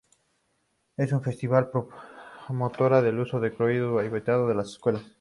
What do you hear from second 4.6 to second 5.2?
escuelas.